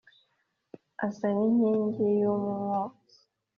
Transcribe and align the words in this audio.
asa 1.05 1.27
n’inkingi 1.35 2.05
y’umwotsi, 2.21 3.17